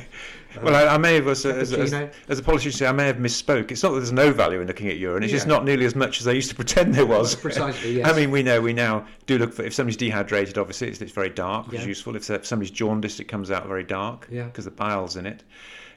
Well, 0.62 0.76
I, 0.76 0.96
I 0.96 0.98
may 0.98 1.16
have, 1.16 1.28
as 1.28 1.46
a, 1.46 1.54
as, 1.56 1.74
as, 1.74 1.94
as 1.94 2.40
a 2.40 2.44
politician, 2.44 2.88
I 2.88 2.92
may 2.92 3.08
have 3.08 3.18
misspoke. 3.18 3.72
It's 3.72 3.84
not 3.84 3.90
that 3.92 3.98
there's 3.98 4.12
no 4.12 4.32
value 4.32 4.62
in 4.62 4.68
looking 4.68 4.88
at 4.90 4.98
urine. 4.98 5.24
It's 5.24 5.32
just 5.32 5.48
not 5.48 5.66
nearly 5.66 5.86
as 5.86 5.96
much 5.96 6.22
as 6.22 6.28
I 6.28 6.32
used 6.32 6.50
to 6.50 6.56
pretend 6.64 6.94
there 6.94 7.06
was. 7.06 7.36
Precisely, 7.36 7.92
yes. 7.98 8.12
I 8.12 8.16
mean, 8.16 8.32
we 8.32 8.44
know 8.44 8.62
we 8.62 8.74
now 8.74 9.06
do 9.26 9.38
look 9.38 9.54
for 9.54 9.64
if 9.64 9.74
somebody's 9.74 9.98
dehydrated. 9.98 10.58
Obviously, 10.58 10.88
it's, 10.88 11.02
it's 11.02 11.12
very 11.12 11.30
dark, 11.30 11.68
which 11.68 11.82
is 11.82 11.88
useful. 11.88 12.16
If, 12.16 12.30
if 12.30 12.46
somebody's 12.46 12.72
jaundiced, 12.72 13.20
it 13.20 13.26
comes 13.26 13.52
out 13.52 13.66
very 13.68 13.84
dark 13.84 14.28
Yeah. 14.32 14.44
because 14.46 14.66
the 14.66 14.72
bile's 14.72 15.16
in 15.16 15.26
it. 15.26 15.44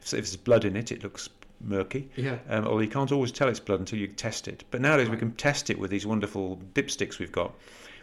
If, 0.01 0.07
if 0.07 0.11
there's 0.13 0.37
blood 0.37 0.65
in 0.65 0.77
it, 0.77 0.93
it 0.93 1.03
looks 1.03 1.29
murky. 1.61 2.09
Yeah. 2.17 2.39
Um, 2.49 2.67
although 2.67 2.81
you 2.81 2.89
can't 2.89 3.13
always 3.13 3.33
tell 3.33 3.49
it's 3.49 3.61
blood 3.61 3.81
until 3.81 3.99
you 3.99 4.07
test 4.07 4.49
it. 4.49 4.65
But 4.71 4.81
nowadays 4.81 5.09
we 5.09 5.17
can 5.17 5.33
test 5.33 5.71
it 5.71 5.79
with 5.79 5.91
these 5.91 6.07
wonderful 6.07 6.61
dipsticks 6.75 7.19
we've 7.19 7.33
got, 7.33 7.55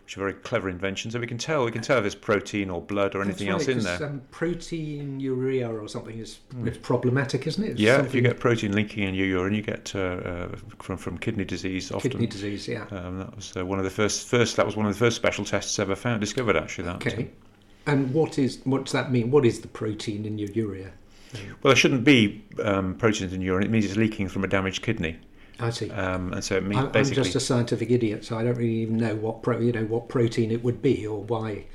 which 0.05 0.17
are 0.17 0.19
very 0.19 0.33
clever 0.33 0.69
inventions. 0.69 1.13
So 1.13 1.19
we 1.19 1.25
can 1.25 1.39
tell 1.39 1.65
we 1.65 1.71
can 1.71 1.81
tell 1.81 1.97
if 1.97 2.03
there's 2.03 2.13
protein 2.13 2.69
or 2.69 2.79
blood 2.79 3.15
or 3.15 3.23
anything 3.23 3.47
That's 3.49 3.67
else 3.67 3.77
in 3.77 3.83
there. 3.83 4.07
Um, 4.07 4.21
proteinuria 4.31 5.67
or 5.67 5.87
something 5.87 6.19
is 6.19 6.39
it's 6.63 6.77
problematic, 6.77 7.47
isn't 7.47 7.63
it? 7.63 7.71
It's 7.71 7.79
Yeah, 7.79 8.03
if 8.03 8.13
you 8.13 8.21
get 8.21 8.39
protein 8.39 8.73
linking 8.73 9.03
in 9.03 9.15
your 9.15 9.25
urine, 9.25 9.55
you 9.55 9.63
get 9.63 9.95
uh, 9.95 9.99
uh, 9.99 10.55
from 10.79 10.97
from 10.97 11.17
kidney 11.17 11.43
disease 11.43 11.91
often. 11.91 12.11
kidney 12.11 12.27
disease, 12.27 12.67
yeah. 12.67 12.85
Um, 12.91 13.17
that 13.17 13.35
was 13.35 13.57
uh, 13.57 13.65
one 13.65 13.79
of 13.79 13.83
the 13.83 13.89
first 13.89 14.27
first 14.27 14.57
that 14.57 14.65
was 14.65 14.75
one 14.75 14.85
of 14.85 14.93
the 14.93 14.99
first 14.99 15.15
special 15.15 15.43
tests 15.43 15.79
ever 15.79 15.95
found 15.95 16.21
discovered 16.21 16.55
actually. 16.55 16.85
That 16.85 16.97
Okay. 16.97 17.31
And 17.87 18.13
what 18.13 18.37
is 18.37 18.59
what 18.63 18.83
does 18.83 18.93
that 18.93 19.11
mean? 19.11 19.31
What 19.31 19.43
is 19.43 19.61
the 19.61 19.67
protein 19.67 20.25
in 20.25 20.37
your 20.37 20.49
urea? 20.51 20.91
well, 21.33 21.71
there 21.71 21.75
shouldn't 21.75 22.03
be 22.03 22.45
um, 22.63 22.95
proteins 22.95 23.33
in 23.33 23.41
urine. 23.41 23.63
It 23.63 23.71
means 23.71 23.85
it's 23.85 23.95
leaking 23.95 24.29
from 24.29 24.43
a 24.43 24.47
damaged 24.47 24.83
kidney, 24.83 25.17
I 25.59 25.69
see. 25.69 25.89
um, 25.91 26.33
and 26.33 26.43
so 26.43 26.57
it 26.57 26.63
means 26.63 26.81
I'm, 26.81 26.91
I'm 26.93 27.05
just 27.05 27.35
a 27.35 27.39
scientific 27.39 27.89
idiot, 27.91 28.25
so 28.25 28.37
I 28.37 28.43
don't 28.43 28.55
really 28.55 28.81
even 28.81 28.97
know 28.97 29.15
what 29.15 29.41
pro, 29.41 29.59
you 29.59 29.71
know 29.71 29.85
what 29.85 30.09
protein 30.09 30.51
it 30.51 30.63
would 30.63 30.81
be 30.81 31.05
or 31.07 31.21
why. 31.23 31.65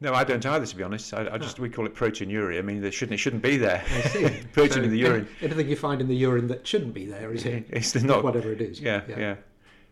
No, 0.00 0.14
I 0.14 0.22
don't 0.22 0.44
either. 0.46 0.64
To 0.64 0.76
be 0.76 0.82
honest, 0.84 1.12
I, 1.12 1.28
I 1.32 1.38
just 1.38 1.58
we 1.58 1.68
call 1.68 1.84
it 1.84 1.94
proteinuria. 1.94 2.58
I 2.58 2.62
mean, 2.62 2.80
there 2.80 2.92
shouldn't 2.92 3.14
it 3.14 3.18
shouldn't 3.18 3.42
be 3.42 3.56
there. 3.56 3.84
I 3.84 4.00
see. 4.02 4.22
protein 4.52 4.72
So 4.72 4.82
in 4.82 4.90
the 4.90 4.98
urine. 4.98 5.28
Anything 5.42 5.68
you 5.68 5.76
find 5.76 6.00
in 6.00 6.06
the 6.08 6.16
urine 6.16 6.46
that 6.48 6.66
shouldn't 6.66 6.94
be 6.94 7.04
there 7.04 7.32
is 7.32 7.44
it? 7.44 7.66
It's 7.70 7.94
not 7.96 8.22
whatever 8.22 8.52
it 8.52 8.60
is. 8.60 8.80
Yeah, 8.80 9.02
yeah. 9.08 9.36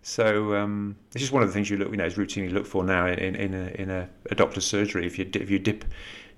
So 0.03 0.55
um, 0.55 0.95
it's 1.11 1.21
just 1.21 1.33
one 1.33 1.43
of 1.43 1.49
the 1.49 1.53
things 1.53 1.69
you 1.69 1.77
look, 1.79 1.91
you 1.91 1.97
know, 1.97 2.07
is 2.07 2.15
routinely 2.15 2.53
look 2.53 2.67
for 2.67 2.85
now 2.85 3.07
in 3.07 3.35
in 3.35 3.53
a, 3.53 3.67
in 3.81 3.91
a, 3.91 4.09
a 4.31 4.35
doctor's 4.37 4.65
surgery. 4.65 5.05
If 5.05 5.19
you 5.19 5.29
if 5.35 5.51
you 5.51 5.59
dip 5.59 5.85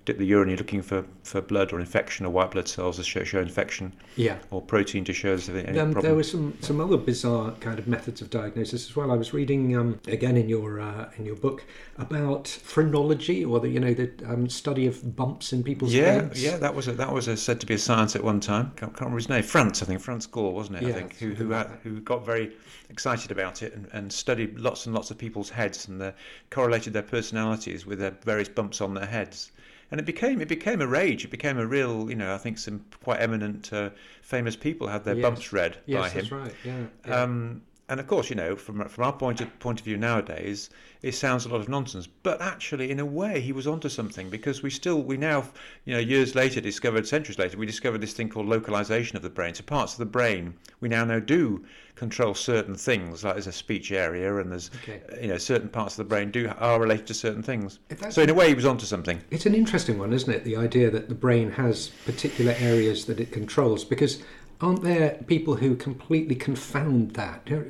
dip 0.09 0.17
the 0.17 0.25
urine, 0.25 0.49
you're 0.49 0.57
looking 0.57 0.81
for, 0.81 1.05
for 1.23 1.43
blood 1.43 1.71
or 1.71 1.79
infection 1.79 2.25
or 2.25 2.31
white 2.31 2.51
blood 2.51 2.67
cells 2.67 2.97
to 2.97 3.05
show, 3.05 3.23
show 3.25 3.41
infection 3.41 3.93
Yeah. 4.17 4.39
or 4.51 4.63
protein 4.63 5.05
to 5.05 5.13
show 5.13 5.37
there's 5.37 5.51
any 5.51 5.79
Um, 5.79 5.93
problem. 5.93 6.03
there 6.03 6.15
were 6.15 6.23
some, 6.23 6.57
some 6.63 6.81
other 6.81 6.97
bizarre 6.97 7.53
kind 7.61 7.79
of 7.79 7.87
methods 7.87 8.23
of 8.23 8.31
diagnosis 8.31 8.89
as 8.89 8.97
well. 8.97 9.11
I 9.13 9.17
was 9.17 9.35
reading 9.35 9.77
um, 9.77 10.01
again 10.07 10.39
in 10.39 10.49
your 10.49 10.81
uh, 10.81 11.11
in 11.19 11.27
your 11.27 11.37
book 11.37 11.63
about 11.99 12.49
phrenology 12.49 13.45
or 13.45 13.61
the 13.61 13.69
you 13.69 13.81
know 13.81 13.93
the 13.93 14.11
um, 14.27 14.49
study 14.49 14.87
of 14.87 15.15
bumps 15.15 15.53
in 15.53 15.63
people's 15.63 15.93
yeah, 15.93 16.13
heads. 16.23 16.43
yeah, 16.43 16.57
that 16.57 16.75
was 16.75 16.89
a, 16.89 16.93
that 16.93 17.13
was 17.13 17.29
a, 17.29 17.37
said 17.37 17.61
to 17.61 17.67
be 17.67 17.75
a 17.75 17.79
science 17.79 18.17
at 18.17 18.25
one 18.25 18.41
time. 18.41 18.73
Can't, 18.77 18.93
can't 18.93 19.01
remember 19.01 19.19
his 19.19 19.29
name. 19.29 19.43
France, 19.43 19.83
I 19.83 19.87
think. 19.87 20.01
Franz 20.01 20.27
Gall, 20.27 20.55
wasn't 20.55 20.79
it? 20.79 20.85
I 20.89 20.93
think 20.93 21.19
who 21.19 21.35
who, 21.35 21.51
had, 21.51 21.69
who 21.83 22.01
got 22.01 22.25
very 22.25 22.57
excited 22.89 23.31
about 23.31 23.63
it 23.63 23.75
and, 23.75 23.87
and 23.93 24.11
studied 24.11 24.59
lots 24.59 24.87
and 24.87 24.95
lots 24.95 25.11
of 25.11 25.19
people's 25.19 25.51
heads 25.51 25.87
and 25.89 26.01
uh, 26.01 26.13
correlated 26.49 26.95
their 26.95 27.03
personalities 27.03 27.85
with 27.85 27.99
their 27.99 28.15
various 28.25 28.49
bumps 28.49 28.81
on 28.81 28.95
their 28.95 29.05
heads. 29.07 29.53
And 29.91 29.99
it 29.99 30.05
became 30.05 30.41
it 30.41 30.49
became 30.49 30.81
a 30.83 30.87
rage. 30.87 31.25
It 31.25 31.31
became 31.31 31.59
a 31.59 31.67
real, 31.67 32.11
you 32.11 32.17
know. 32.17 32.35
I 32.35 32.39
think 32.39 32.59
some 32.59 32.85
quite 33.03 33.21
eminent, 33.21 33.73
uh, 33.73 33.91
famous 34.23 34.55
people 34.57 34.89
had 34.89 35.05
their 35.05 35.15
Yes. 35.15 35.23
bumps 35.23 35.53
read 35.53 35.79
Yes, 35.87 36.03
by 36.03 36.09
him. 36.09 36.15
Yes, 36.15 36.15
that's 36.15 36.33
right. 36.33 36.55
Yeah. 36.65 36.85
yeah. 37.07 37.23
Um, 37.23 37.63
and 37.89 38.01
of 38.01 38.07
course, 38.07 38.29
you 38.29 38.37
know, 38.37 38.55
from 38.57 38.87
from 38.89 39.05
our 39.05 39.13
point 39.13 39.41
of 39.41 39.59
point 39.61 39.81
of 39.81 39.85
view 39.85 39.97
nowadays, 39.97 40.71
it 41.03 41.13
sounds 41.13 41.47
a 41.47 41.49
lot 41.49 41.61
of 41.61 41.69
nonsense. 41.69 42.07
But 42.07 42.41
actually, 42.43 42.91
in 42.91 43.01
a 43.01 43.07
way, 43.07 43.41
he 43.41 43.53
was 43.53 43.67
onto 43.67 43.89
something 43.89 44.29
because 44.31 44.63
we 44.63 44.71
still 44.71 45.03
we 45.03 45.17
now, 45.17 45.45
you 45.85 45.95
know, 45.95 46.01
years 46.01 46.35
later 46.35 46.61
discovered, 46.61 47.07
centuries 47.07 47.39
later, 47.39 47.57
we 47.57 47.67
discovered 47.67 48.01
this 48.01 48.13
thing 48.13 48.29
called 48.29 48.47
localization 48.47 49.17
of 49.17 49.23
the 49.23 49.31
brain. 49.31 49.55
So 49.55 49.63
parts 49.63 49.93
of 49.95 49.99
the 49.99 50.07
brain 50.07 50.55
we 50.81 50.89
now 50.89 51.05
know 51.05 51.21
do 51.21 51.65
control 51.95 52.33
certain 52.33 52.77
things, 52.77 53.25
like 53.25 53.35
there's 53.35 53.49
a 53.49 53.53
speech 53.53 53.91
area 53.91 54.37
and 54.37 54.53
there's, 54.53 54.71
Okay. 54.85 55.01
you 55.21 55.27
know, 55.27 55.39
certain 55.39 55.69
parts 55.69 55.99
of 55.99 56.07
the 56.07 56.09
brain 56.09 56.31
do 56.31 56.49
are 56.59 56.79
related 56.81 57.09
to 57.09 57.15
certain 57.15 57.43
things. 57.43 57.81
So 58.11 58.23
in 58.23 58.31
a 58.31 58.35
way, 58.35 58.49
he 58.49 58.55
was 58.55 58.65
onto 58.67 58.87
something. 58.87 59.21
It's 59.33 59.47
an 59.47 59.55
interesting 59.55 59.99
one, 59.99 60.13
isn't 60.13 60.33
it? 60.33 60.45
The 60.45 60.57
idea 60.57 60.91
that 60.91 61.09
the 61.09 61.17
brain 61.17 61.51
has 61.53 61.89
particular 62.05 62.55
areas 62.61 63.07
that 63.07 63.19
it 63.19 63.33
controls, 63.33 63.85
because 63.85 64.23
aren't 64.61 64.83
there 64.83 65.11
people 65.27 65.55
who 65.57 65.77
completely 65.77 66.35
confound 66.35 67.13
that? 67.13 67.47
There 67.47 67.67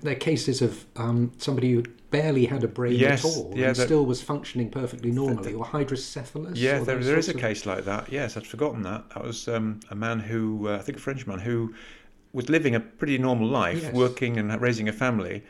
there 0.00 0.12
are 0.12 0.16
cases 0.16 0.60
of 0.62 0.84
um, 0.96 1.32
somebody 1.38 1.72
who 1.72 1.84
barely 2.10 2.44
had 2.46 2.62
a 2.64 2.68
brain 2.68 2.94
Yes, 2.94 3.24
at 3.24 3.28
all 3.28 3.52
yeah, 3.56 3.68
and 3.68 3.76
that- 3.76 3.84
still 3.86 4.04
was 4.04 4.20
functioning 4.20 4.70
perfectly 4.70 5.10
normally, 5.10 5.54
or 5.54 5.64
hydrocephalus. 5.64 6.58
Yeah, 6.58 6.80
or 6.80 6.84
there, 6.84 6.98
there 6.98 7.18
is 7.18 7.28
a 7.28 7.34
of- 7.34 7.40
case 7.40 7.64
like 7.66 7.84
that. 7.84 8.10
Yes, 8.12 8.36
I'd 8.36 8.46
forgotten 8.46 8.82
that. 8.82 9.08
That 9.10 9.24
was 9.24 9.48
um, 9.48 9.80
a 9.90 9.94
man 9.94 10.20
who, 10.20 10.68
uh, 10.68 10.76
I 10.76 10.78
think 10.82 10.98
a 10.98 11.00
Frenchman, 11.00 11.38
who 11.38 11.74
was 12.32 12.48
living 12.48 12.74
a 12.74 12.80
pretty 12.80 13.18
normal 13.18 13.48
life, 13.48 13.82
Yes. 13.82 13.94
working 13.94 14.36
and 14.38 14.60
raising 14.60 14.88
a 14.88 14.92
family, 14.92 15.42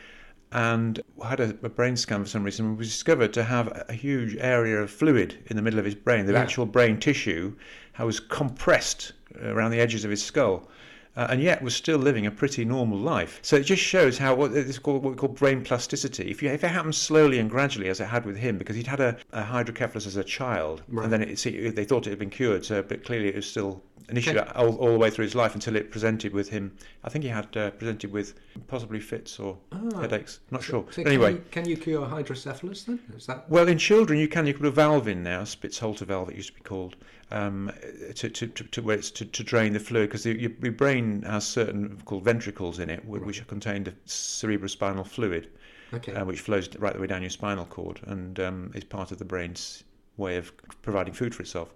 and 0.53 1.01
had 1.25 1.41
a, 1.41 1.51
a 1.63 1.69
brain 1.71 1.97
scan 1.97 2.23
for 2.23 2.29
some 2.29 2.45
reason 2.45 2.67
and 2.67 2.77
was 2.79 2.89
discovered 2.89 3.33
to 3.33 3.43
have 3.43 3.69
a, 3.69 3.87
a 3.89 3.93
huge 3.95 4.37
area 4.37 4.79
of 4.83 4.91
fluid 4.91 5.39
in 5.47 5.57
the 5.57 5.63
middle 5.63 5.79
of 5.79 5.85
his 5.85 5.95
brain. 5.95 6.27
The 6.27 6.33
Yeah. 6.35 6.41
actual 6.43 6.67
brain 6.67 7.01
tissue 7.01 7.55
was 7.99 8.21
compressed 8.21 9.13
around 9.43 9.71
the 9.71 9.81
edges 9.81 10.05
of 10.05 10.11
his 10.11 10.23
skull. 10.23 10.69
Uh, 11.15 11.27
and 11.29 11.43
yet 11.43 11.61
was 11.63 11.75
still 11.77 11.99
living 11.99 12.27
a 12.27 12.31
pretty 12.31 12.65
normal 12.65 12.97
life. 12.99 13.39
So 13.43 13.57
it 13.57 13.65
just 13.65 13.83
shows 13.83 14.17
how 14.17 14.35
what 14.35 14.53
it's 14.53 14.79
called 14.79 15.03
what 15.05 15.11
we 15.11 15.17
call 15.17 15.29
brain 15.29 15.63
plasticity. 15.63 16.31
If 16.31 16.43
you 16.43 16.49
if 16.51 16.65
it 16.65 16.69
happens 16.69 16.97
slowly 16.97 17.39
and 17.39 17.51
gradually, 17.51 17.89
as 17.91 18.01
it 18.01 18.07
had 18.07 18.25
with 18.25 18.37
him, 18.37 18.57
because 18.57 18.77
he'd 18.77 18.87
had 18.87 19.01
a, 19.01 19.19
a 19.33 19.43
hydrocephalus 19.43 20.07
as 20.07 20.17
a 20.17 20.25
child, 20.25 20.83
Right. 20.89 21.05
and 21.05 21.13
then 21.13 21.23
it, 21.23 21.39
see, 21.39 21.69
they 21.69 21.85
thought 21.85 22.07
it 22.07 22.11
had 22.11 22.19
been 22.19 22.31
cured, 22.31 22.65
so 22.65 22.83
but 22.83 23.05
clearly 23.05 23.29
it 23.29 23.35
was 23.37 23.47
still 23.47 23.83
initially 24.13 24.39
Okay. 24.41 24.51
all, 24.55 24.77
all 24.77 24.93
the 24.93 24.99
way 24.99 25.11
through 25.11 25.25
his 25.25 25.35
life 25.35 25.55
until 25.55 25.75
it 25.77 25.91
presented 25.91 26.33
with 26.33 26.49
him. 26.51 26.65
I 27.05 27.09
think 27.11 27.25
he 27.25 27.31
had 27.31 27.57
uh, 27.57 27.71
presented 27.71 28.13
with 28.13 28.35
possibly 28.69 29.01
fits 29.01 29.39
or 29.41 29.59
Ah. 29.73 30.01
headaches. 30.03 30.41
Not 30.51 30.63
sure. 30.63 30.85
So 30.91 31.03
anyway, 31.03 31.33
can 31.33 31.37
you, 31.37 31.45
can 31.51 31.69
you 31.69 31.77
cure 31.77 32.07
hydrocephalus 32.07 32.85
then? 32.85 33.01
Is 33.17 33.27
that 33.27 33.49
well, 33.51 33.67
in 33.69 33.79
children, 33.79 34.19
you 34.19 34.29
can 34.29 34.47
you 34.47 34.55
put 34.55 34.67
a 34.67 34.71
valve 34.71 35.09
in 35.09 35.23
now, 35.23 35.45
Spitz-Holter 35.45 36.05
valve, 36.05 36.29
it 36.31 36.37
used 36.37 36.51
to 36.51 36.55
be 36.55 36.61
called, 36.61 36.97
um, 37.31 37.73
to, 38.15 38.29
to, 38.29 38.47
to, 38.47 38.65
to 38.65 38.83
where 38.83 38.97
it's 38.99 39.11
to, 39.13 39.25
to 39.25 39.43
drain 39.43 39.73
the 39.73 39.81
fluid 39.81 40.09
because 40.11 40.25
your, 40.27 40.37
your 40.37 40.73
brain 40.73 41.23
has 41.23 41.47
certain 41.47 42.01
called 42.05 42.25
ventricles 42.25 42.79
in 42.79 42.91
it, 42.91 43.05
which 43.07 43.41
are 43.41 43.45
contained 43.57 43.89
of 43.89 43.95
cerebrospinal 44.07 45.07
fluid, 45.07 45.49
okay? 45.95 46.13
uh, 46.15 46.25
which 46.25 46.41
flows 46.41 46.69
right 46.79 46.93
the 46.95 47.01
way 47.01 47.07
down 47.07 47.23
your 47.23 47.31
spinal 47.31 47.65
cord 47.67 48.01
and 48.07 48.39
um, 48.41 48.71
is 48.75 48.85
part 48.85 49.11
of 49.13 49.19
the 49.19 49.25
brain's 49.25 49.85
way 50.19 50.37
of 50.37 50.53
providing 50.83 51.15
food 51.15 51.35
for 51.35 51.43
itself. 51.43 51.73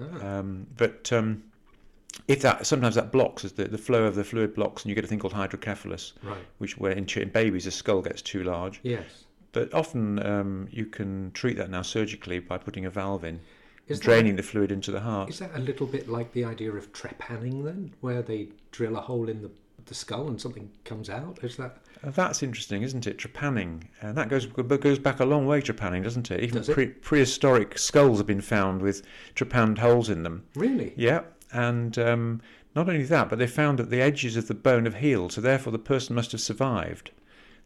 Ah, 0.00 0.38
Um, 0.38 0.66
but 0.76 1.12
um, 1.12 1.42
if 2.26 2.42
that 2.42 2.66
sometimes 2.66 2.94
that 2.94 3.12
blocks, 3.12 3.44
as 3.44 3.52
the, 3.52 3.64
the 3.64 3.78
flow 3.78 4.04
of 4.04 4.14
the 4.14 4.24
fluid 4.24 4.54
blocks, 4.54 4.82
and 4.82 4.90
you 4.90 4.94
get 4.94 5.04
a 5.04 5.06
thing 5.06 5.18
called 5.18 5.32
hydrocephalus, 5.34 6.14
right. 6.22 6.38
which 6.58 6.78
where 6.78 6.92
in, 6.92 7.06
in 7.16 7.28
babies 7.28 7.64
the 7.64 7.70
skull 7.70 8.02
gets 8.02 8.22
too 8.22 8.44
large. 8.44 8.80
Yes. 8.82 9.24
But 9.52 9.72
often 9.72 10.24
um, 10.26 10.68
you 10.70 10.86
can 10.86 11.30
treat 11.32 11.56
that 11.56 11.70
now 11.70 11.82
surgically 11.82 12.38
by 12.38 12.58
putting 12.58 12.84
a 12.84 12.90
valve 12.90 13.24
in, 13.24 13.40
Is 13.88 13.98
draining 14.00 14.36
the 14.36 14.42
fluid 14.42 14.70
into 14.70 14.90
the 14.90 15.00
heart. 15.00 15.30
Is 15.30 15.38
that 15.38 15.54
a 15.54 15.58
little 15.60 15.86
bit 15.86 16.08
like 16.08 16.32
the 16.32 16.44
idea 16.44 16.72
of 16.72 16.92
trepanning 16.92 17.64
then, 17.64 17.94
where 18.00 18.22
they 18.22 18.48
drill 18.72 18.96
a 18.96 19.00
hole 19.00 19.28
in 19.28 19.42
the 19.42 19.50
the 19.86 19.94
skull 19.94 20.28
and 20.28 20.38
something 20.38 20.70
comes 20.84 21.08
out? 21.08 21.38
Is 21.42 21.56
that 21.56 21.78
Uh, 22.04 22.10
That's 22.10 22.42
interesting, 22.42 22.82
isn't 22.82 23.06
it? 23.06 23.16
Trepanning, 23.16 23.84
and 24.02 24.16
that 24.18 24.28
goes 24.28 24.44
goes 24.44 24.98
back 24.98 25.20
a 25.20 25.24
long 25.24 25.46
way. 25.46 25.62
Trepanning, 25.62 26.04
doesn't 26.04 26.30
it? 26.30 26.40
Even 26.42 26.58
Does 26.58 26.68
it? 26.68 26.74
Pre- 26.74 26.88
prehistoric 26.88 27.78
skulls 27.78 28.18
have 28.18 28.26
been 28.26 28.42
found 28.42 28.82
with 28.82 29.02
trepanned 29.34 29.78
holes 29.78 30.10
in 30.10 30.22
them. 30.24 30.44
really? 30.54 30.92
Yeah, 30.96 31.22
and 31.52 31.98
um, 31.98 32.40
not 32.74 32.88
only 32.88 33.04
that, 33.04 33.28
but 33.28 33.38
they 33.38 33.46
found 33.46 33.78
that 33.78 33.90
the 33.90 34.00
edges 34.00 34.36
of 34.36 34.48
the 34.48 34.54
bone 34.54 34.84
have 34.84 34.96
healed, 34.96 35.32
so 35.32 35.40
therefore 35.40 35.72
the 35.72 35.78
person 35.78 36.14
must 36.14 36.32
have 36.32 36.40
survived 36.40 37.10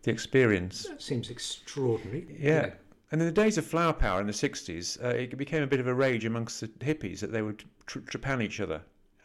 the 0.02 0.10
experience. 0.10 0.84
That 0.88 1.02
seems 1.02 1.30
extraordinary. 1.30 2.26
Yeah. 2.38 2.70
And 3.10 3.20
in 3.20 3.26
the 3.26 3.32
days 3.32 3.58
of 3.58 3.66
flower 3.66 3.92
power 3.92 4.20
in 4.20 4.26
the 4.26 4.32
60s, 4.32 5.02
uh, 5.04 5.08
it 5.08 5.36
became 5.36 5.62
a 5.62 5.66
bit 5.66 5.80
of 5.80 5.86
a 5.86 5.94
rage 5.94 6.24
amongst 6.24 6.60
the 6.60 6.68
hippies 6.68 7.20
that 7.20 7.30
they 7.30 7.42
would 7.42 7.62
tr- 7.86 7.98
trepan 8.00 8.42
each 8.42 8.58
other. 8.58 8.80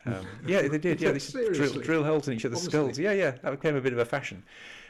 Um, 0.06 0.26
yeah, 0.48 0.68
they 0.68 0.78
did. 0.78 1.00
Yeah, 1.02 1.12
they 1.12 1.20
drill, 1.54 1.74
drill 1.74 2.04
holes 2.04 2.28
in 2.28 2.34
each 2.36 2.46
other's 2.46 2.60
Honestly? 2.60 2.72
skulls. 2.72 3.00
Yeah, 3.00 3.14
yeah, 3.14 3.32
that 3.42 3.52
became 3.52 3.76
a 3.76 3.82
bit 3.82 3.94
of 3.94 4.00
a 4.00 4.06
fashion. 4.06 4.44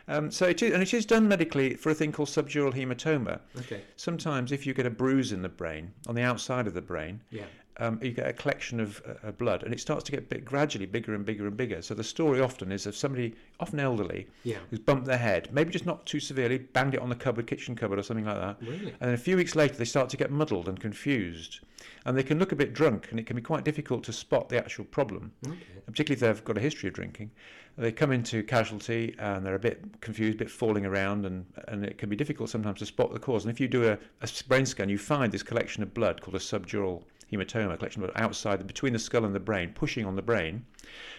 Um, 0.09 0.31
so 0.31 0.47
it 0.47 0.63
is, 0.63 0.73
and 0.73 0.81
it 0.81 0.93
is 0.93 1.05
done 1.05 1.27
medically 1.27 1.75
for 1.75 1.89
a 1.89 1.93
thing 1.93 2.11
called 2.11 2.29
subdural 2.29 2.73
hematoma. 2.73 3.39
Okay. 3.59 3.81
Sometimes, 3.97 4.51
if 4.51 4.65
you 4.65 4.73
get 4.73 4.85
a 4.85 4.89
bruise 4.89 5.31
in 5.31 5.41
the 5.41 5.49
brain, 5.49 5.91
on 6.07 6.15
the 6.15 6.21
outside 6.21 6.65
of 6.65 6.73
the 6.73 6.81
brain, 6.81 7.21
Yeah. 7.29 7.43
Um, 7.79 7.99
you 8.01 8.11
get 8.11 8.27
a 8.27 8.33
collection 8.33 8.79
of 8.79 9.01
uh, 9.07 9.27
uh, 9.27 9.31
blood, 9.31 9.63
and 9.63 9.73
it 9.73 9.79
starts 9.79 10.03
to 10.05 10.11
get 10.11 10.29
bit, 10.29 10.43
gradually 10.43 10.85
bigger 10.85 11.13
and 11.13 11.25
bigger 11.25 11.47
and 11.47 11.55
bigger. 11.55 11.81
So 11.81 11.93
the 11.93 12.03
story 12.03 12.41
often 12.41 12.71
is 12.71 12.85
of 12.85 12.95
somebody, 12.95 13.35
often 13.59 13.79
elderly, 13.79 14.27
Yeah. 14.43 14.57
who's 14.69 14.79
bumped 14.79 15.05
their 15.05 15.17
head, 15.17 15.49
maybe 15.51 15.71
just 15.71 15.85
not 15.85 16.05
too 16.05 16.19
severely, 16.19 16.57
banged 16.57 16.95
it 16.95 17.01
on 17.01 17.09
the 17.09 17.15
cupboard, 17.15 17.47
kitchen 17.47 17.75
cupboard, 17.75 17.99
or 17.99 18.03
something 18.03 18.25
like 18.25 18.37
that. 18.39 18.57
Really? 18.61 18.91
And 18.91 19.01
then 19.01 19.13
a 19.13 19.17
few 19.17 19.37
weeks 19.37 19.55
later, 19.55 19.75
they 19.75 19.85
start 19.85 20.09
to 20.09 20.17
get 20.17 20.31
muddled 20.31 20.67
and 20.67 20.79
confused, 20.79 21.59
and 22.05 22.17
they 22.17 22.23
can 22.23 22.39
look 22.39 22.51
a 22.51 22.55
bit 22.55 22.73
drunk, 22.73 23.07
and 23.11 23.19
it 23.19 23.25
can 23.25 23.35
be 23.35 23.41
quite 23.41 23.63
difficult 23.63 24.03
to 24.05 24.13
spot 24.13 24.49
the 24.49 24.57
actual 24.57 24.85
problem, 24.85 25.31
Okay. 25.45 25.55
particularly 25.85 26.13
if 26.15 26.19
they've 26.37 26.45
got 26.45 26.57
a 26.57 26.61
history 26.61 26.89
of 26.89 26.95
drinking. 26.95 27.31
They 27.79 27.91
come 27.91 28.11
into 28.11 28.41
casualty 28.41 29.13
and 29.19 29.45
they're 29.45 29.53
a 29.53 29.59
bit 29.59 30.01
confused, 30.01 30.37
a 30.37 30.39
bit 30.39 30.49
falling 30.49 30.83
around, 30.83 31.27
and, 31.27 31.45
and 31.67 31.85
it 31.85 31.99
can 31.99 32.09
be 32.09 32.15
difficult 32.15 32.49
sometimes 32.49 32.79
to 32.79 32.87
spot 32.87 33.13
the 33.13 33.19
cause. 33.19 33.45
And 33.45 33.53
if 33.53 33.59
you 33.59 33.67
do 33.67 33.87
a, 33.87 33.99
a 34.21 34.29
brain 34.47 34.65
scan, 34.65 34.89
you 34.89 34.97
find 34.97 35.31
this 35.31 35.43
collection 35.43 35.83
of 35.83 35.93
blood 35.93 36.19
called 36.19 36.33
a 36.33 36.39
subdural 36.39 37.03
hematoma, 37.31 37.77
collection 37.77 38.03
of 38.03 38.13
blood 38.13 38.23
outside, 38.23 38.65
between 38.65 38.93
the 38.93 38.99
skull 38.99 39.25
and 39.25 39.35
the 39.35 39.39
brain, 39.39 39.71
pushing 39.73 40.05
on 40.05 40.15
the 40.15 40.21
brain. 40.21 40.65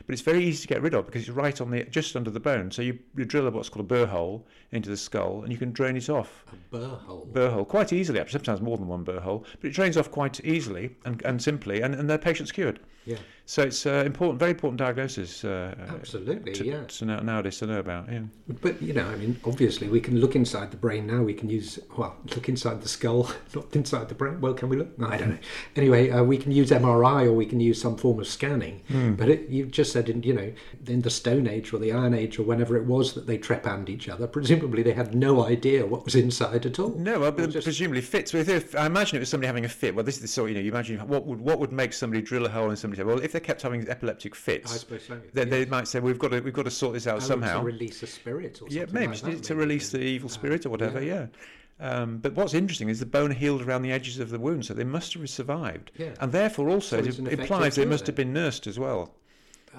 But 0.07 0.13
it's 0.13 0.23
very 0.23 0.45
easy 0.45 0.63
to 0.63 0.69
get 0.69 0.83
rid 0.83 0.95
of 0.95 1.07
because 1.07 1.23
it's 1.23 1.31
right 1.31 1.61
on 1.61 1.71
the 1.71 1.85
just 1.85 2.17
under 2.17 2.31
the 2.31 2.41
bone. 2.41 2.71
So 2.71 2.83
you, 2.83 2.99
you 3.17 3.25
drill 3.25 3.47
a 3.47 3.51
what's 3.51 3.69
called 3.69 3.85
a 3.85 3.89
burr 3.89 4.07
hole 4.07 4.47
into 4.73 4.89
the 4.89 4.97
skull, 4.97 5.43
and 5.43 5.53
you 5.53 5.59
can 5.59 5.73
drain 5.73 5.97
it 5.97 6.09
off 6.09 6.45
A 6.53 6.57
burr 6.77 6.87
hole. 6.87 7.29
burr 7.31 7.51
hole 7.51 7.65
quite 7.65 7.93
easily, 7.93 8.21
actually, 8.21 8.39
sometimes 8.39 8.61
more 8.61 8.77
than 8.79 8.89
one 8.89 9.05
burr 9.05 9.21
hole, 9.21 9.45
but 9.61 9.69
it 9.69 9.75
drains 9.75 9.97
off 9.97 10.11
quite 10.11 10.41
easily 10.45 10.97
and, 11.05 11.23
and 11.25 11.43
simply, 11.43 11.81
and, 11.83 11.95
and 11.95 12.09
their 12.09 12.19
patient's 12.19 12.53
cured. 12.53 12.81
Yeah. 13.09 13.17
So 13.47 13.63
it's 13.63 13.87
uh, 13.87 14.03
important, 14.05 14.39
very 14.39 14.51
important 14.51 14.79
diagnosis 14.79 15.43
uh, 15.43 15.75
Absolutely. 15.89 16.53
to, 16.53 16.67
yeah. 16.67 16.85
to 16.85 17.05
know, 17.07 17.19
nowadays 17.21 17.57
to 17.61 17.67
know 17.67 17.79
about. 17.79 18.13
Yeah. 18.13 18.25
But 18.61 18.83
you 18.83 18.93
know, 18.93 19.07
I 19.07 19.17
mean, 19.17 19.41
obviously, 19.43 19.89
we 19.89 20.03
can 20.03 20.21
look 20.21 20.37
inside 20.37 20.71
the 20.71 20.77
brain 20.77 21.07
now. 21.07 21.23
We 21.23 21.33
can 21.33 21.49
use 21.49 21.79
well, 21.97 22.15
look 22.35 22.51
inside 22.51 22.83
the 22.83 22.89
skull, 22.91 23.31
not 23.55 23.75
inside 23.75 24.11
the 24.11 24.15
brain. 24.15 24.43
Well, 24.43 24.53
can 24.53 24.69
we 24.69 24.77
look? 24.77 24.99
No, 24.99 25.09
I 25.09 25.17
don't 25.17 25.31
know. 25.31 25.39
Anyway, 25.77 26.11
uh, 26.11 26.23
we 26.23 26.37
can 26.37 26.53
use 26.53 26.69
MRI 26.69 27.25
or 27.25 27.33
we 27.33 27.47
can 27.47 27.59
use 27.59 27.81
some 27.81 27.97
form 27.97 28.21
of 28.21 28.27
scanning. 28.27 28.83
But 29.17 29.31
it, 29.31 29.49
you 29.49 29.65
just 29.65 29.93
said, 29.93 30.11
in 30.11 30.23
you 30.23 30.35
know, 30.35 30.53
in 30.87 31.01
the 31.01 31.09
Stone 31.09 31.47
Age 31.47 31.73
or 31.73 31.79
the 31.79 31.93
Iron 31.93 32.13
Age 32.13 32.39
or 32.39 32.43
whenever 32.43 32.77
it 32.77 32.85
was 32.85 33.15
that 33.15 33.27
they 33.27 33.39
trepanned 33.39 33.89
each 33.89 34.11
other, 34.11 34.27
presumably 34.27 34.83
they 34.83 34.93
had 34.93 35.15
no 35.15 35.47
idea 35.47 35.87
what 35.87 36.05
was 36.05 36.15
inside 36.15 36.67
at 36.67 36.79
all. 36.79 36.91
No, 36.91 37.21
well, 37.21 37.33
just- 37.33 37.65
presumably 37.65 38.03
fits. 38.03 38.35
With, 38.35 38.51
if, 38.51 38.75
if 38.75 38.77
I 38.77 38.85
imagine 38.85 39.17
it 39.17 39.21
was 39.21 39.31
somebody 39.31 39.47
having 39.47 39.65
a 39.65 39.71
fit. 39.71 39.95
Well, 39.95 40.05
this 40.05 40.17
is 40.17 40.21
the 40.21 40.29
sort 40.29 40.51
you 40.51 40.57
know. 40.57 40.61
You 40.61 40.71
imagine 40.71 40.99
what 41.09 41.25
would 41.25 41.41
what 41.41 41.59
would 41.61 41.73
make 41.73 41.95
somebody 41.95 42.21
drill 42.21 42.45
a 42.45 42.51
hole 42.51 42.69
in 42.69 42.77
somebody's 42.77 42.98
Well, 43.05 43.21
if 43.21 43.33
they 43.33 43.41
kept 43.41 43.63
having 43.63 43.89
epileptic 43.89 44.35
fits, 44.35 44.81
so. 44.81 45.21
then 45.33 45.49
yes. 45.49 45.51
they 45.51 45.65
might 45.67 45.89
say 45.89 46.01
we've 46.01 46.19
got 46.19 46.31
to 46.33 46.41
we've 46.41 46.53
got 46.55 46.65
to 46.65 46.71
sort 46.71 46.95
this 46.95 47.07
out 47.07 47.17
Oh, 47.19 47.21
somehow. 47.21 47.61
to 47.61 47.65
release 47.67 48.03
a 48.03 48.07
spirit 48.07 48.61
or 48.63 48.69
Yeah, 48.71 48.87
maybe 48.91 49.09
like 49.09 49.17
to, 49.19 49.25
that, 49.27 49.43
to 49.45 49.55
maybe. 49.55 49.61
release 49.67 49.91
the 49.91 50.01
evil 50.01 50.29
spirit 50.29 50.67
or 50.67 50.71
whatever. 50.71 51.03
yeah. 51.03 51.27
Yeah. 51.27 51.27
Um, 51.81 52.19
but 52.19 52.35
what's 52.35 52.55
interesting 52.55 52.89
is 52.89 52.99
the 52.99 53.07
bone 53.07 53.31
healed 53.31 53.63
around 53.63 53.83
the 53.83 53.93
edges 53.93 54.19
of 54.19 54.31
the 54.31 54.39
wound, 54.41 54.67
so 54.67 54.75
they 54.75 54.83
must 54.83 55.15
have 55.15 55.31
survived. 55.31 55.93
Yeah. 55.97 56.11
And 56.21 56.33
therefore, 56.33 56.69
also, 56.71 56.97
So 56.97 57.03
it 57.05 57.07
it's 57.07 57.19
an 57.19 57.27
effective 57.29 57.41
implies 57.51 57.77
they 57.77 57.85
must 57.85 58.07
then. 58.07 58.13
have 58.13 58.17
been 58.17 58.33
nursed 58.33 58.67
as 58.67 58.79
well. 58.81 59.15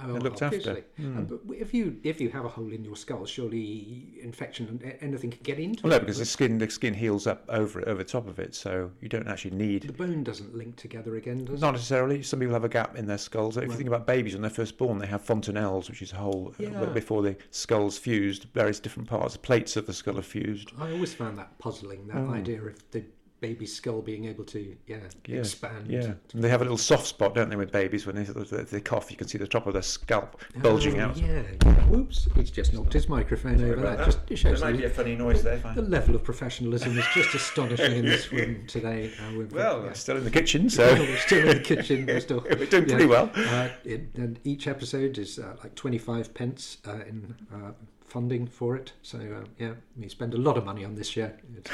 Oh, 0.06 0.15
and 0.15 0.24
looked 0.24 0.41
after. 0.41 0.58
obviously. 0.58 0.84
Uh, 1.00 1.22
but 1.22 1.39
if 1.56 1.74
you 1.74 1.98
if 2.03 2.20
you 2.22 2.29
have 2.29 2.46
a 2.46 2.50
hole 2.50 2.72
in 2.72 2.84
your 2.84 2.96
skull, 2.96 3.25
surely 3.25 4.13
infection 4.22 4.68
and 4.84 4.96
anything 5.01 5.32
can 5.32 5.39
get 5.44 5.60
into 5.60 5.84
Well, 5.84 5.91
no, 5.94 6.00
because 6.00 6.18
the 6.20 6.25
skin 6.25 6.58
the 6.58 6.70
skin 6.70 6.94
heals 6.94 7.27
up 7.27 7.44
over 7.50 7.82
it, 7.82 7.88
over 7.88 8.03
top 8.03 8.27
of 8.27 8.39
it, 8.39 8.56
so 8.56 8.91
you 9.01 9.10
don't 9.10 9.27
actually 9.27 9.56
need 9.56 9.84
the 9.84 9.94
bone 9.94 10.24
doesn't 10.24 10.56
link 10.56 10.75
together 10.75 11.15
again, 11.15 11.46
does 11.46 11.62
Not 11.62 11.72
necessarily. 11.72 12.22
Some 12.24 12.39
people 12.39 12.53
have 12.53 12.63
a 12.63 12.70
gap 12.70 12.96
in 12.96 13.06
their 13.08 13.18
skulls. 13.18 13.58
If 13.58 13.63
you 13.65 13.72
think 13.72 13.88
about 13.88 14.06
babies 14.08 14.34
when 14.34 14.41
they're 14.41 14.50
first 14.51 14.77
born, 14.77 14.98
they 15.00 15.08
have 15.08 15.24
fontanelles, 15.25 15.89
which 15.89 16.01
is 16.01 16.12
a 16.13 16.18
hole 16.18 16.53
uh, 16.60 16.63
Yeah. 16.63 16.86
before 16.86 17.22
the 17.22 17.36
skull's 17.51 17.98
fused. 17.98 18.46
Various 18.53 18.79
different 18.79 19.10
parts, 19.10 19.38
plates 19.38 19.75
of 19.77 19.86
the 19.86 19.94
skull 19.94 20.18
are 20.18 20.22
fused. 20.24 20.72
I 20.77 20.91
always 20.91 21.13
found 21.13 21.38
that 21.38 21.58
puzzling. 21.60 22.08
That 22.08 22.27
idea 22.29 22.62
of 22.63 22.75
the 22.91 23.03
baby's 23.41 23.75
skull 23.75 24.01
being 24.01 24.25
able 24.25 24.43
to 24.46 24.75
yeah. 24.88 24.98
Yeah, 25.25 25.39
expand. 25.39 25.88
Yeah, 25.89 26.13
and 26.34 26.43
they 26.43 26.50
have 26.50 26.62
a 26.62 26.63
little 26.63 26.77
soft 26.77 27.08
spot, 27.08 27.36
don't 27.36 27.50
they, 27.50 27.55
with 27.55 27.72
babies 27.72 28.05
when 28.05 28.15
they, 28.15 28.24
they, 28.24 28.63
they 28.63 28.81
cough? 28.81 29.10
You 29.12 29.17
can 29.17 29.27
see 29.27 29.38
the 29.38 29.48
top 29.48 29.67
of 29.67 29.74
their 29.74 29.81
scalp 29.81 30.41
bulging 30.58 31.00
Oh, 31.00 31.05
out. 31.05 31.17
Yeah. 31.17 31.43
yeah. 31.65 31.74
Whoops! 31.88 32.27
He's 32.36 32.51
just 32.51 32.74
knocked 32.74 32.93
his 32.93 33.10
microphone 33.10 33.63
over. 33.63 33.81
That 33.81 34.05
just 34.05 34.19
it 34.29 34.36
shows 34.38 34.62
the, 34.62 34.89
funny 34.89 35.15
noise 35.15 35.41
there. 35.43 35.58
the 35.75 35.81
level 35.81 36.15
of 36.15 36.24
professionalism 36.24 36.98
is 36.98 37.05
just 37.13 37.34
astonishing 37.34 37.96
in 37.98 38.05
this 38.05 38.31
room 38.31 38.63
today. 38.67 39.12
Uh, 39.19 39.38
we've, 39.38 39.51
Well, 39.51 39.81
yeah. 39.81 39.88
I'm 39.88 39.96
still 39.96 40.17
in 40.17 40.24
the 40.24 40.31
kitchen, 40.31 40.69
so 40.69 40.93
we're 40.93 41.17
still 41.17 41.48
in 41.50 41.58
the 41.58 41.63
kitchen. 41.63 42.05
We're 42.05 42.19
still 42.19 42.41
we're 42.50 42.65
doing 42.65 42.86
pretty 42.86 43.05
well. 43.05 43.31
Uh, 43.36 43.69
it, 43.84 44.10
and 44.15 44.39
each 44.43 44.67
episode 44.67 45.17
is 45.17 45.39
uh, 45.39 45.55
like 45.63 45.75
25 45.75 46.34
pence 46.34 46.77
uh, 46.88 47.00
in 47.08 47.36
uh, 47.53 47.72
funding 48.03 48.48
for 48.48 48.75
it. 48.75 48.93
So, 49.01 49.17
uh, 49.17 49.46
yeah, 49.58 49.74
we 49.98 50.10
spend 50.10 50.34
a 50.34 50.38
lot 50.38 50.58
of 50.58 50.65
money 50.65 50.84
on 50.86 50.96
this 50.96 51.08
show. 51.08 51.31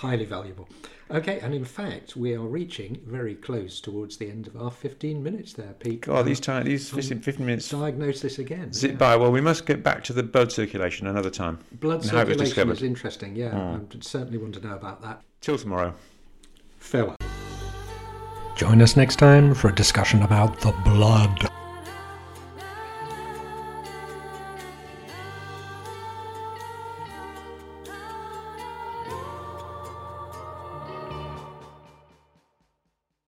Highly 0.00 0.24
valuable. 0.24 0.66
Okay, 1.10 1.40
and 1.40 1.52
in 1.52 1.66
fact, 1.66 2.16
we 2.16 2.32
are 2.32 2.40
reaching 2.40 3.02
very 3.04 3.34
close 3.34 3.82
towards 3.82 4.16
the 4.16 4.30
end 4.30 4.46
of 4.46 4.56
our 4.56 4.70
15 4.70 5.22
minutes 5.22 5.52
there, 5.52 5.74
Pete. 5.78 6.00
God, 6.00 6.24
these 6.24 6.40
time, 6.40 6.64
these 6.64 6.88
15, 6.88 7.20
15 7.20 7.44
minutes 7.44 7.68
Diagnose 7.68 8.22
this 8.22 8.38
again. 8.38 8.72
zip 8.72 8.92
yeah. 8.92 8.96
by. 8.96 9.16
Well, 9.16 9.30
we 9.30 9.42
must 9.42 9.66
get 9.66 9.82
back 9.82 10.02
to 10.04 10.14
the 10.14 10.22
blood 10.22 10.52
circulation 10.52 11.06
another 11.06 11.28
time. 11.28 11.58
Blood 11.72 12.02
circulation 12.02 12.70
is 12.70 12.82
interesting, 12.82 13.36
yeah. 13.36 13.50
Mm. 13.50 13.94
I 13.94 13.98
certainly 14.00 14.38
want 14.38 14.54
to 14.54 14.66
know 14.66 14.74
about 14.74 15.02
that. 15.02 15.20
Till 15.42 15.58
tomorrow. 15.58 15.92
Farewell. 16.78 17.16
Join 18.56 18.80
us 18.80 18.96
next 18.96 19.16
time 19.16 19.52
for 19.54 19.68
a 19.68 19.74
discussion 19.74 20.22
about 20.22 20.60
the 20.60 20.72
blood. 20.82 21.50